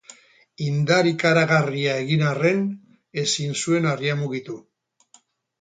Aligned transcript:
Indar 0.67 1.09
ikaragarria 1.09 1.93
egin 2.05 2.25
arren 2.31 2.65
ezin 3.25 3.55
zuen 3.63 3.87
harria 3.91 4.17
mugitu. 4.23 4.61